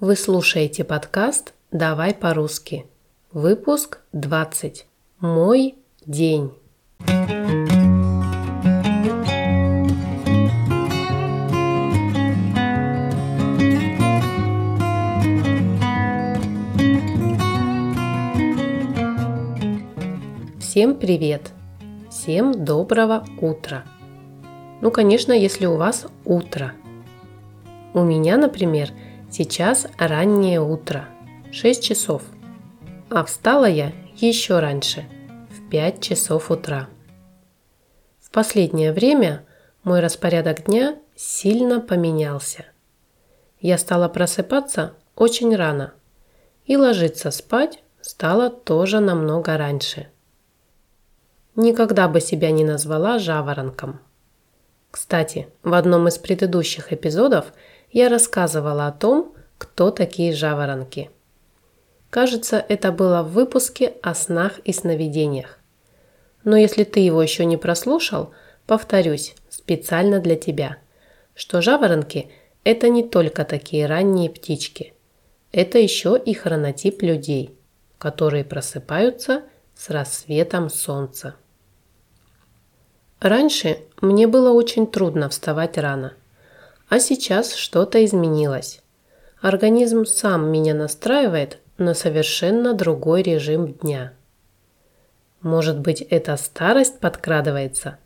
[0.00, 2.86] Вы слушаете подкаст «Давай по-русски».
[3.32, 4.86] Выпуск 20.
[5.20, 5.74] Мой
[6.06, 6.52] день.
[20.58, 21.50] Всем привет!
[22.08, 23.84] Всем доброго утра!
[24.80, 26.72] Ну, конечно, если у вас утро.
[27.92, 28.92] У меня, например,
[29.30, 31.08] сейчас раннее утро,
[31.52, 32.22] 6 часов.
[33.08, 35.06] А встала я еще раньше,
[35.50, 36.88] в 5 часов утра.
[38.20, 39.44] В последнее время
[39.82, 42.66] мой распорядок дня сильно поменялся.
[43.60, 45.92] Я стала просыпаться очень рано
[46.66, 50.08] и ложиться спать стала тоже намного раньше.
[51.56, 54.00] Никогда бы себя не назвала жаворонком–
[54.90, 57.52] кстати, в одном из предыдущих эпизодов
[57.92, 61.10] я рассказывала о том, кто такие жаворонки.
[62.08, 65.58] Кажется, это было в выпуске о снах и сновидениях.
[66.44, 68.32] Но если ты его еще не прослушал,
[68.66, 70.78] повторюсь, специально для тебя,
[71.34, 72.30] что жаворонки–
[72.64, 74.94] это не только такие ранние птички.
[75.52, 77.54] Это еще и хронотип людей,
[77.98, 79.42] которые просыпаются
[79.74, 81.34] с рассветом солнца.
[83.20, 86.14] Раньше мне было очень трудно вставать рано,
[86.90, 88.82] а сейчас что-то изменилось.
[89.40, 94.12] Организм сам меня настраивает на совершенно другой режим дня.
[95.40, 97.98] Может быть, это старость подкрадывается?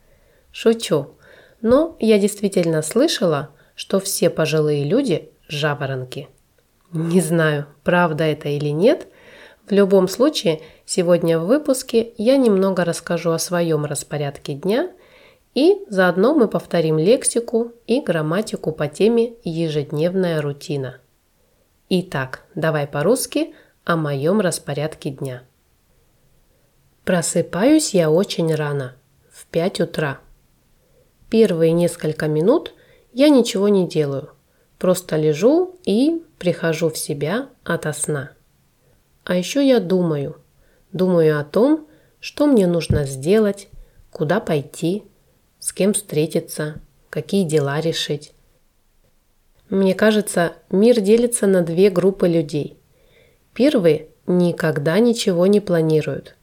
[0.53, 1.17] Шучу.
[1.63, 6.29] Но я действительно слышала, что все пожилые люди– жаворонки.
[6.93, 9.09] Не знаю, правда это или нет.
[9.67, 14.91] В любом случае, сегодня в выпуске я немного расскажу о своем распорядке дня–
[15.55, 20.99] и заодно мы повторим лексику и грамматику по теме «Ежедневная рутина».
[21.89, 25.45] Итак, давай по-русски о моем распорядке дня.
[27.05, 28.97] Просыпаюсь я очень рано,
[29.31, 30.19] в 5 утра.
[31.31, 32.75] Первые несколько минут
[33.13, 34.31] я ничего не делаю,
[34.79, 38.33] просто лежу и прихожу в себя ото сна.
[39.25, 40.37] А еще я думаю,
[40.93, 41.87] думаю о том,
[42.19, 43.69] что мне нужно сделать,
[44.11, 45.05] куда пойти–
[45.65, 46.75] с кем встретиться,
[47.09, 48.35] какие дела решить.
[49.71, 52.77] Мне кажется, мир делится на две группы людей.
[53.55, 56.37] Первые никогда ничего не планируют,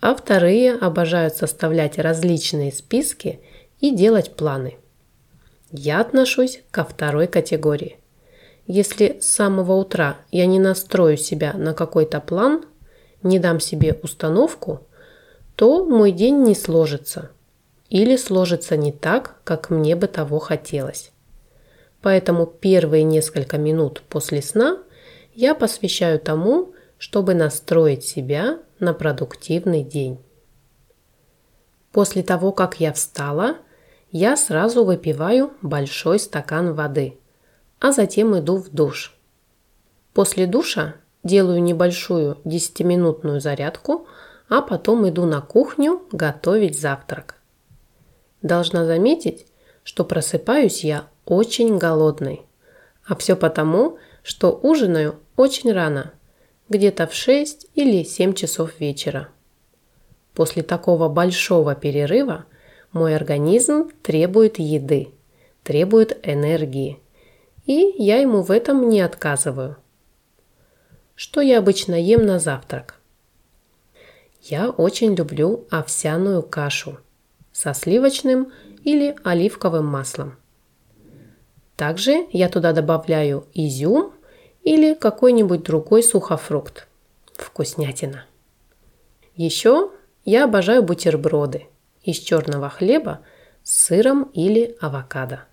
[0.00, 3.40] а вторые обожают составлять различные списки
[3.78, 4.78] и делать планы.
[5.70, 7.98] Я отношусь ко второй категории.
[8.66, 12.64] Если с самого утра я не настрою себя на какой-то план,
[13.22, 14.80] не дам себе установку,
[15.56, 17.32] то мой день не сложится–
[17.92, 21.12] или сложится не так, как мне бы того хотелось.
[22.00, 24.78] Поэтому первые несколько минут после сна
[25.34, 30.18] я посвящаю тому, чтобы настроить себя на продуктивный день.
[31.92, 33.58] После того, как я встала,
[34.10, 37.18] я сразу выпиваю большой стакан воды,
[37.78, 39.14] а затем иду в душ.
[40.14, 44.06] После душа делаю небольшую 10-минутную зарядку,
[44.48, 47.41] а потом иду на кухню готовить завтрак.
[48.42, 49.46] Должна заметить,
[49.84, 52.42] что просыпаюсь я очень голодной.
[53.06, 56.12] А все потому, что ужинаю очень рано,
[56.68, 59.28] где-то в 6 или 7 часов вечера.
[60.34, 62.44] После такого большого перерыва
[62.92, 65.10] мой организм требует еды,
[65.62, 67.00] требует энергии,
[67.66, 69.76] и я ему в этом не отказываю.
[71.14, 72.96] Что я обычно ем на завтрак?
[74.40, 76.98] Я очень люблю овсяную кашу–
[77.52, 78.52] со сливочным
[78.84, 80.36] или оливковым маслом.
[81.76, 84.12] Также я туда добавляю изюм
[84.62, 86.86] или какой-нибудь другой сухофрукт.
[87.36, 88.26] Вкуснятина.
[89.34, 89.90] Еще
[90.24, 91.66] я обожаю бутерброды
[92.02, 93.20] из черного хлеба
[93.62, 95.44] с сыром или авокадо.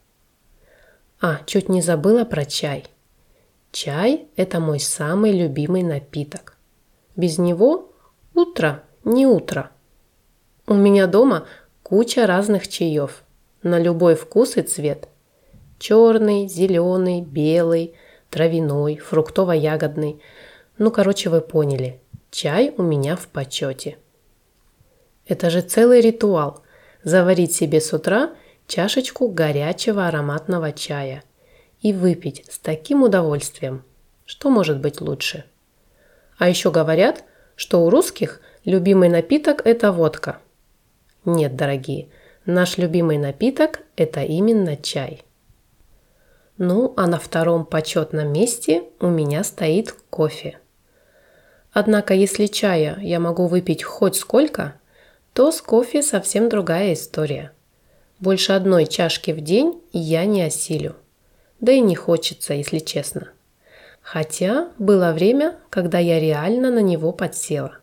[1.22, 2.86] А, чуть не забыла про чай.
[3.72, 6.58] Чай– это мой самый любимый напиток.
[7.16, 7.92] Без него
[8.34, 9.72] утро не утро.
[10.66, 11.46] У меня дома
[11.90, 13.24] Куча разных чаев
[13.64, 15.08] на любой вкус и цвет.
[15.80, 17.96] Черный, зеленый, белый,
[18.30, 20.22] травяной, фруктово-ягодный.
[20.78, 22.00] Ну, короче, вы поняли.
[22.30, 23.98] Чай у меня в почете.
[25.26, 26.62] Это же целый ритуал.
[27.04, 28.36] Заварить себе с утра
[28.68, 31.24] чашечку горячего ароматного чая
[31.82, 33.84] и выпить с таким удовольствием.
[34.28, 35.44] Что может быть лучше?
[36.38, 37.24] А еще говорят,
[37.56, 40.38] что у русских любимый напиток– это водка–
[41.26, 42.08] нет, дорогие,
[42.46, 45.24] наш любимый напиток– это именно чай.
[46.58, 50.60] Ну, а на втором почетном месте у меня стоит кофе.
[51.72, 54.76] Однако, если чая я могу выпить хоть сколько,
[55.34, 57.52] то с кофе совсем другая история.
[58.20, 60.96] Больше одной чашки в день я не осилю.
[61.62, 63.30] Да и не хочется, если честно.
[64.02, 67.78] Хотя было время, когда я реально на него подсела.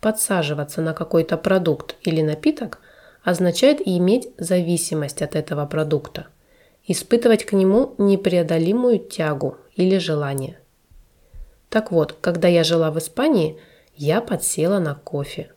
[0.00, 2.80] Подсаживаться на какой-то продукт или напиток
[3.22, 6.28] означает иметь зависимость от этого продукта,
[6.86, 10.58] испытывать к нему непреодолимую тягу или желание.
[11.68, 13.58] Так вот, когда я жила в Испании,
[13.94, 15.52] я подсела на кофе.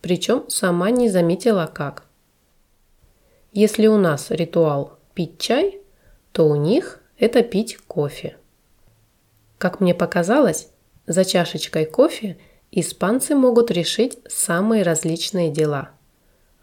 [0.00, 2.04] Причем сама не заметила как.
[3.52, 5.80] Если у нас ритуал пить чай,
[6.32, 8.36] то у них это пить кофе.
[9.58, 10.68] Как мне показалось,
[11.06, 12.38] за чашечкой кофе
[12.80, 15.90] испанцы могут решить самые различные дела.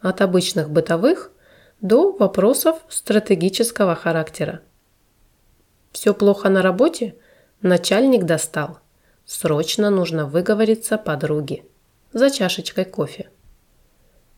[0.00, 1.32] От обычных бытовых
[1.80, 4.60] до вопросов стратегического характера.
[5.92, 7.14] Все плохо на работе?
[7.60, 8.78] Начальник достал.
[9.24, 11.64] Срочно нужно выговориться подруге.
[12.12, 13.28] За чашечкой кофе.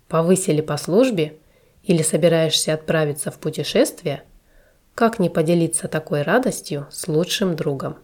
[0.08, 1.38] Повысили по службе
[1.82, 4.22] или собираешься отправиться в путешествие?
[4.94, 7.98] Как не поделиться такой радостью с лучшим другом?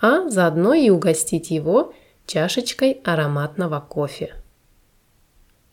[0.00, 1.94] а заодно и угостить его
[2.26, 4.34] чашечкой ароматного кофе.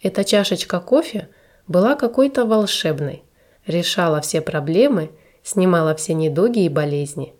[0.02, 1.30] Эта чашечка кофе
[1.68, 3.24] была какой-то волшебной,
[3.66, 5.12] решала все проблемы,
[5.44, 7.34] снимала все недуги и болезни.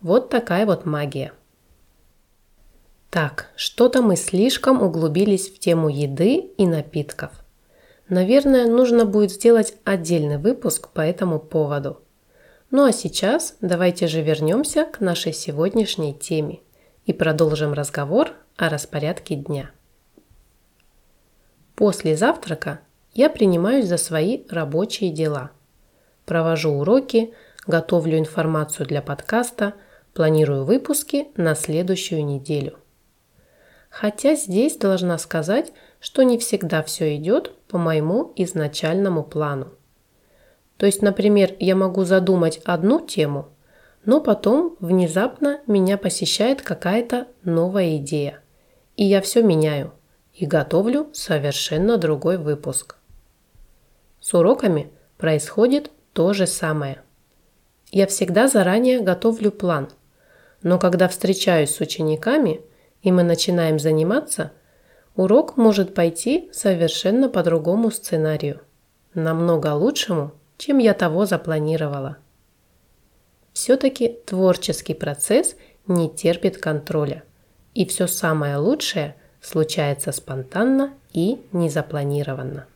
[0.00, 1.32] Вот такая вот магия.
[3.10, 7.30] Так, что-то мы слишком углубились в тему еды и напитков.
[8.08, 12.00] Наверное, нужно будет сделать отдельный выпуск по этому поводу–
[12.70, 16.60] ну а сейчас давайте же вернемся к нашей сегодняшней теме
[17.06, 19.70] и продолжим разговор о распорядке дня.
[21.76, 22.80] После завтрака
[23.14, 25.52] я принимаюсь за свои рабочие дела.
[26.24, 27.32] Провожу уроки,
[27.66, 29.74] готовлю информацию для подкаста,
[30.14, 32.78] планирую выпуски на следующую неделю.
[33.88, 39.72] Хотя здесь должна сказать, что не всегда все идет по моему изначальному плану.
[40.76, 43.48] То есть, например, я могу задумать одну тему,
[44.06, 48.40] но потом внезапно меня посещает какая-то новая идея.
[48.96, 49.92] И я все меняю
[50.32, 52.96] и готовлю совершенно другой выпуск.
[54.20, 57.02] С уроками происходит то же самое.
[57.90, 59.88] Я всегда заранее готовлю план,
[60.62, 62.60] но когда встречаюсь с учениками
[63.02, 64.52] и мы начинаем заниматься,
[65.16, 68.60] урок может пойти совершенно по другому сценарию,
[69.14, 72.18] намного лучшему, чем я того запланировала.
[73.56, 75.56] Все-таки творческий процесс
[75.86, 77.24] не терпит контроля,
[77.72, 82.66] и все самое лучшее случается спонтанно и незапланированно.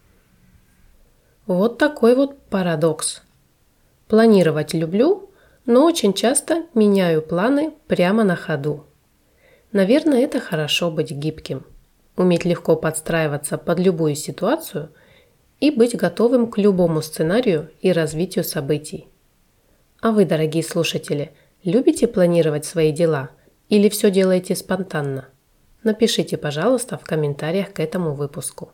[1.45, 3.21] Вот такой вот парадокс.
[4.09, 5.29] Планировать люблю,
[5.67, 8.87] но очень часто меняю планы прямо на ходу.
[9.73, 11.67] Наверное, это хорошо быть гибким.
[12.17, 14.89] Уметь легко подстраиваться под любую ситуацию
[15.61, 19.10] и быть готовым к любому сценарию и развитию событий.
[20.01, 21.33] А вы, дорогие слушатели,
[21.63, 23.31] любите планировать свои дела
[23.69, 25.29] или все делаете спонтанно?
[25.83, 28.71] Напишите, пожалуйста, в комментариях к этому выпуску.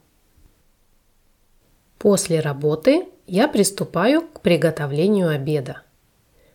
[1.98, 5.82] После работы я приступаю к приготовлению обеда.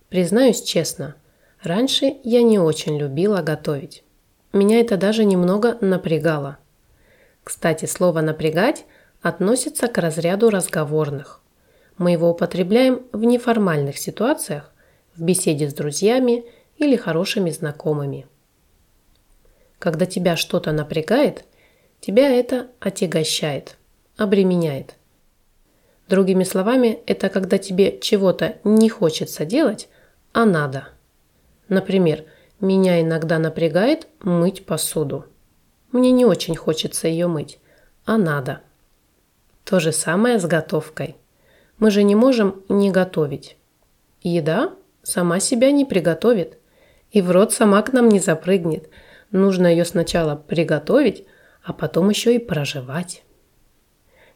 [0.09, 1.15] Признаюсь честно,
[1.62, 4.03] раньше я не очень любила готовить.
[4.53, 6.57] Меня это даже немного напрягало.
[7.43, 8.86] Кстати, слово «напрягать»
[9.22, 11.40] относится к разряду разговорных.
[12.01, 14.72] Мы его употребляем в неформальных ситуациях,
[15.15, 16.46] в беседе с друзьями
[16.77, 18.25] или хорошими знакомыми.
[19.77, 21.46] Когда тебя что-то напрягает,
[22.00, 23.77] тебя это отягощает,
[24.17, 24.96] обременяет.
[26.08, 29.88] Другими словами, это когда тебе чего-то не хочется делать,
[30.34, 30.88] а надо.
[31.70, 32.24] Например,
[32.60, 35.27] меня иногда напрягает мыть посуду.
[35.91, 37.60] Мне не очень хочется ее мыть,
[38.05, 38.62] а надо.
[39.65, 41.21] То же самое с готовкой.
[41.81, 43.57] Мы же не можем не готовить.
[44.21, 46.59] Еда сама себя не приготовит.
[47.09, 48.89] И в рот сама к нам не запрыгнет.
[49.31, 51.25] Нужно ее сначала приготовить,
[51.63, 53.23] а потом еще и проживать.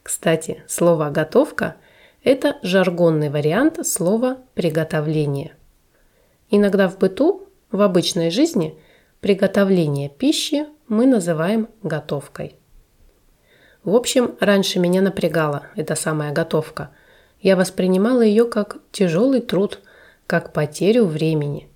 [0.02, 1.76] Кстати, слово «готовка»–
[2.24, 5.56] это жаргонный вариант слова «приготовление».
[6.50, 8.76] Иногда в быту, в обычной жизни,
[9.20, 12.56] приготовление пищи мы называем готовкой.
[13.84, 16.90] В общем, раньше меня напрягала эта самая готовка.
[17.42, 19.82] Я воспринимала ее как тяжелый труд,
[20.28, 21.70] как потерю времени.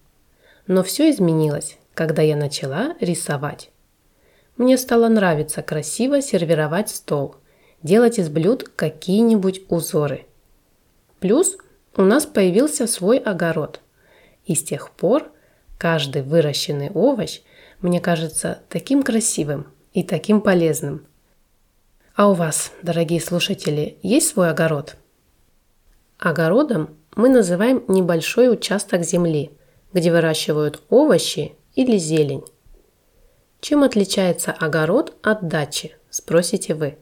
[0.68, 3.70] Но все изменилось, когда я начала рисовать.
[4.58, 7.36] Мне стало нравиться красиво сервировать стол,
[7.82, 10.26] делать из блюд какие-нибудь узоры.
[11.20, 11.58] Плюс
[11.96, 13.82] у нас появился свой огород.
[14.46, 15.32] И с тех пор
[15.78, 17.42] каждый выращенный овощ
[17.82, 21.06] мне кажется таким красивым и таким полезным.
[22.16, 24.98] А у вас, дорогие слушатели, есть свой огород?
[26.20, 29.52] Огородом мы называем небольшой участок земли,
[29.94, 32.44] где выращивают овощи или зелень.
[33.62, 36.98] Чем отличается огород от дачи, спросите вы.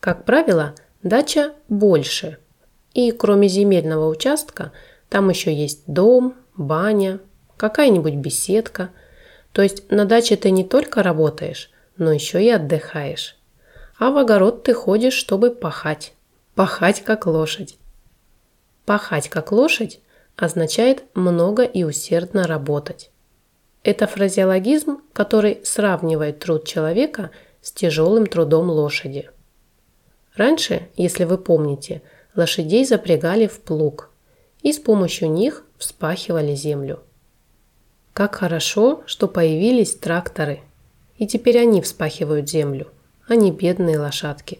[0.00, 0.74] Как правило,
[1.04, 2.38] дача больше.
[2.94, 4.72] И кроме земельного участка,
[5.08, 7.20] там еще есть дом, баня,
[7.56, 8.90] какая-нибудь беседка.
[9.52, 13.36] То есть на даче ты не только работаешь, но еще и отдыхаешь.
[14.00, 16.14] А в огород ты ходишь, чтобы пахать.
[16.56, 17.76] Пахать как лошадь.
[18.90, 20.00] Пахать как лошадь
[20.34, 23.12] означает много и усердно работать.
[23.84, 27.30] Это фразеологизм, который сравнивает труд человека
[27.62, 29.30] с тяжелым трудом лошади.
[30.34, 32.02] Раньше, если вы помните,
[32.34, 34.10] лошадей запрягали в плуг
[34.60, 36.98] и с помощью них вспахивали землю.
[38.12, 40.62] Как хорошо, что появились тракторы,
[41.16, 42.88] и теперь они вспахивают землю,
[43.28, 44.58] а не бедные лошадки.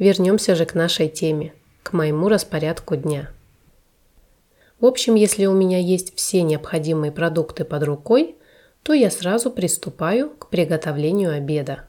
[0.00, 3.30] Вернемся же к нашей теме, к моему распорядку дня.
[4.80, 8.36] В общем, если у меня есть все необходимые продукты под рукой,
[8.82, 11.86] то я сразу приступаю к приготовлению обеда.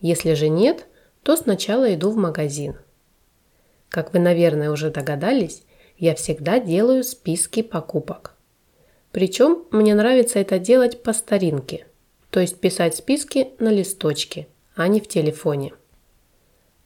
[0.00, 0.86] Если же нет,
[1.22, 2.76] то сначала иду в магазин.
[3.88, 5.64] Как вы, наверное, уже догадались,
[5.98, 8.34] я всегда делаю списки покупок.
[9.10, 11.86] Причем мне нравится это делать по старинке,
[12.30, 15.74] то есть писать списки на листочке, а не в телефоне.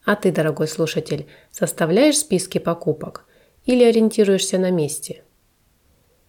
[0.05, 3.25] А ты, дорогой слушатель, составляешь списки покупок
[3.65, 5.23] или ориентируешься на месте?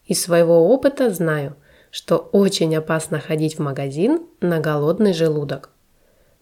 [0.05, 1.57] Из своего опыта знаю,
[1.91, 5.71] что очень опасно ходить в магазин на голодный желудок.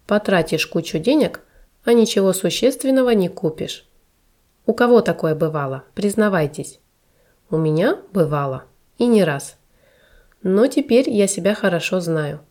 [0.05, 1.41] Потратишь кучу денег,
[1.83, 3.89] а ничего существенного не купишь.
[4.67, 5.83] У кого такое бывало?
[5.95, 6.79] Признавайтесь.
[7.49, 8.65] У меня бывало.
[8.99, 9.57] И не раз.
[10.43, 12.41] Но теперь я себя хорошо знаю.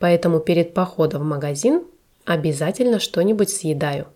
[0.00, 1.84] Поэтому перед походом в магазин
[2.24, 4.08] обязательно что-нибудь съедаю.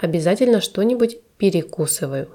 [0.00, 2.30] Обязательно что-нибудь перекусываю.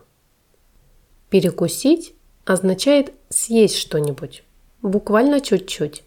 [1.32, 2.14] Перекусить
[2.46, 4.44] означает съесть что-нибудь,
[4.84, 6.04] буквально чуть-чуть.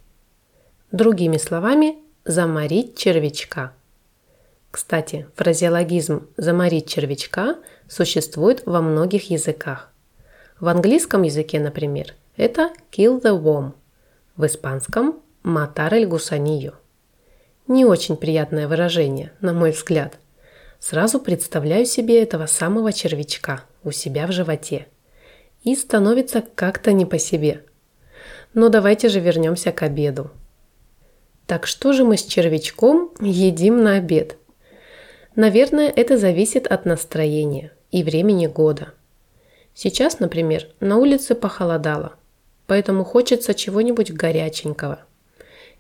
[0.92, 3.72] Другими словами, заморить червячка.
[4.70, 7.56] Кстати, фразеологизм «заморить червячка»
[7.88, 9.90] существует во многих языках.
[10.60, 13.72] В английском языке, например, это kill the worm,
[14.36, 16.74] в испанском matar el gusanillo.
[17.66, 20.18] Не очень приятное выражение, на мой взгляд.
[20.80, 24.86] Сразу представляю себе этого самого червячка у себя в животе–
[25.62, 27.64] и становится как-то не по себе.
[28.54, 30.30] Но давайте же вернемся к обеду.
[31.46, 34.36] Так что же мы с червячком едим на обед?
[35.34, 38.94] Наверное, это зависит от настроения и времени года.
[39.74, 42.14] Сейчас, например, на улице похолодало,
[42.66, 45.00] поэтому хочется чего-нибудь горяченького.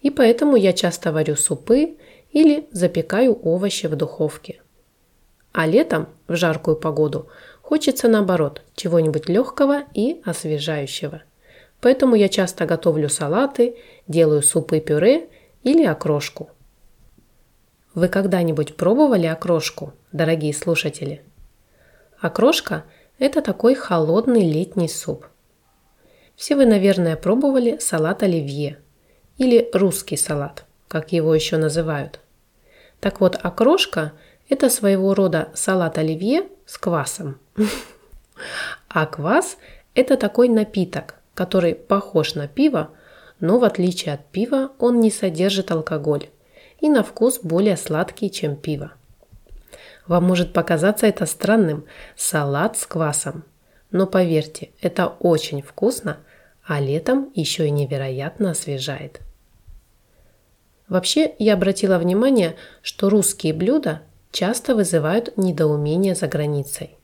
[0.00, 1.96] И поэтому я часто варю супы
[2.30, 4.60] или запекаю овощи в духовке.
[5.58, 7.28] А летом, в жаркую погоду,
[7.68, 11.22] Хочется наоборот, чего-нибудь легкого и освежающего.
[11.80, 15.28] Поэтому я часто готовлю салаты, делаю супы-пюре
[15.64, 16.48] или окрошку.
[17.92, 21.22] Вы когда-нибудь пробовали окрошку, дорогие слушатели?
[22.20, 22.84] Окрошка–
[23.18, 25.26] это такой холодный летний суп.
[26.36, 28.78] Все вы, наверное, пробовали салат оливье
[29.36, 32.20] или русский салат, как его еще называют.
[33.00, 34.12] Так вот, окрошка–
[34.48, 37.38] это своего рода салат оливье с квасом–
[38.88, 39.58] а квас–
[39.94, 42.90] это такой напиток, который похож на пиво,
[43.40, 46.28] но в отличие от пива он не содержит алкоголь
[46.80, 48.92] и на вкус более сладкий, чем пиво.
[50.06, 51.84] Вам может показаться это странным–
[52.16, 53.44] салат с квасом.
[53.90, 56.18] Но поверьте, это очень вкусно,
[56.64, 59.20] а летом еще и невероятно освежает.
[60.88, 66.96] Вообще, я обратила внимание, что русские блюда часто вызывают недоумение за границей.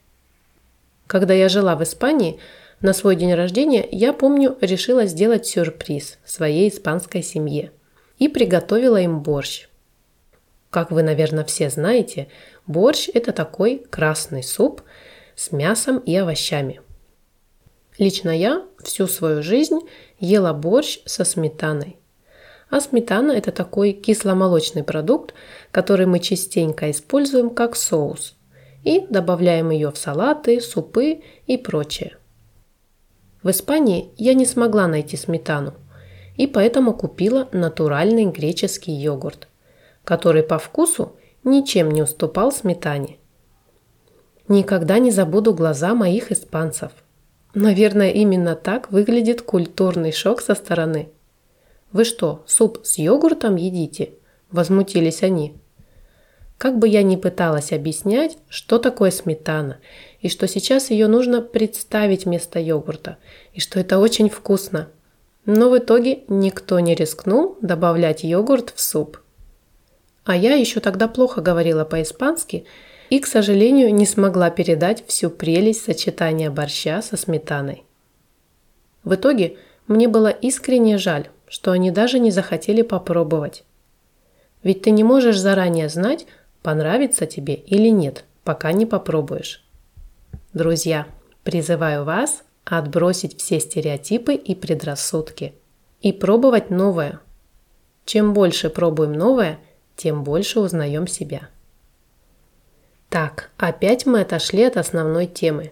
[1.07, 2.39] Когда я жила в Испании,
[2.81, 7.71] на свой день рождения, я помню, решила сделать сюрприз своей испанской семье
[8.17, 9.67] и приготовила им борщ.
[10.69, 12.27] Как вы, наверное, все знаете,
[12.67, 14.81] борщ– это такой красный суп
[15.35, 16.81] с мясом и овощами.
[17.97, 19.79] Лично я всю свою жизнь
[20.19, 21.97] ела борщ со сметаной.
[22.69, 25.33] А сметана– это такой кисломолочный продукт,
[25.71, 28.35] который мы частенько используем как соус
[28.83, 32.17] и добавляем ее в салаты, супы и прочее.
[33.43, 35.73] В Испании я не смогла найти сметану,
[36.35, 39.47] и поэтому купила натуральный греческий йогурт,
[40.03, 43.17] который по вкусу ничем не уступал сметане.
[44.47, 46.91] Никогда не забуду глаза моих испанцев.
[47.53, 51.09] Наверное, именно так выглядит культурный шок со стороны.
[51.95, 54.15] «Вы что, суп с йогуртом едите?»–
[54.51, 55.55] возмутились они.
[56.57, 59.77] Как бы я ни пыталась объяснять, что такое сметана,
[60.19, 63.15] и что сейчас ее нужно представить вместо йогурта,
[63.53, 64.89] и что это очень вкусно.
[65.45, 69.21] Но в итоге никто не рискнул добавлять йогурт в суп.
[70.25, 72.65] А я еще тогда плохо говорила по-испански
[73.09, 77.85] и, к сожалению, не смогла передать всю прелесть сочетания борща со сметаной.
[79.05, 79.55] В итоге
[79.87, 83.63] мне было искренне жаль, что они даже не захотели попробовать.
[84.63, 86.25] Ведь ты не можешь заранее знать,
[86.63, 89.63] понравится тебе или нет, пока не попробуешь.
[90.53, 91.07] Друзья,
[91.43, 95.53] призываю вас отбросить все стереотипы и предрассудки
[96.01, 97.19] и пробовать новое.
[98.05, 99.59] Чем больше пробуем новое,
[99.95, 101.49] тем больше узнаем себя.
[103.09, 105.71] Так, опять мы отошли от основной темы.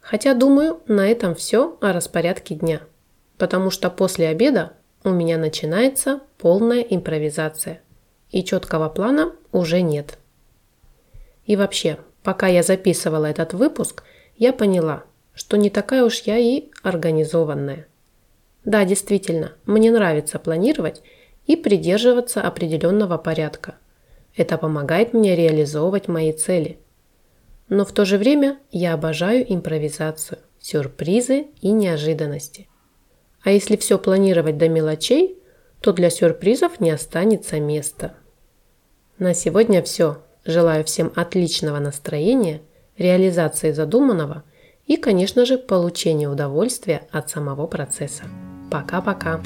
[0.00, 2.80] Хотя, думаю, на этом все о распорядке дня.
[3.38, 4.72] Потому что после обеда
[5.06, 7.80] у меня начинается полная импровизация
[8.32, 10.18] и четкого плана уже нет.
[11.44, 14.02] И вообще, пока я записывала этот выпуск,
[14.36, 17.86] я поняла, что не такая уж я и организованная.
[18.64, 21.02] Да, действительно, мне нравится планировать
[21.46, 23.76] и придерживаться определенного порядка.
[24.34, 26.80] Это помогает мне реализовывать мои цели.
[27.68, 32.66] Но в то же время я обожаю импровизацию, сюрпризы и неожиданности.
[33.46, 35.38] А если все планировать до мелочей,
[35.80, 38.14] то для сюрпризов не останется места.
[39.18, 40.18] На сегодня все.
[40.44, 42.60] Желаю всем отличного настроения,
[42.98, 44.42] реализации задуманного
[44.86, 48.24] и, конечно же, получения удовольствия от самого процесса.
[48.68, 49.40] Пока-пока!